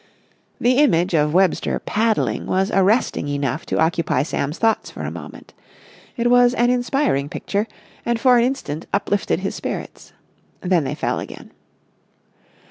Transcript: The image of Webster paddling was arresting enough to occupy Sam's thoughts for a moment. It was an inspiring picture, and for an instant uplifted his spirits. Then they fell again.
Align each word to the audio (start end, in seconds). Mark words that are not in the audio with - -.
The 0.59 0.77
image 0.79 1.13
of 1.13 1.31
Webster 1.35 1.77
paddling 1.77 2.47
was 2.47 2.71
arresting 2.71 3.27
enough 3.27 3.67
to 3.67 3.77
occupy 3.77 4.23
Sam's 4.23 4.57
thoughts 4.57 4.89
for 4.89 5.03
a 5.03 5.11
moment. 5.11 5.53
It 6.17 6.27
was 6.31 6.55
an 6.55 6.71
inspiring 6.71 7.29
picture, 7.29 7.67
and 8.03 8.19
for 8.19 8.39
an 8.39 8.43
instant 8.43 8.87
uplifted 8.93 9.41
his 9.41 9.53
spirits. 9.53 10.11
Then 10.61 10.85
they 10.85 10.95
fell 10.95 11.19
again. 11.19 11.51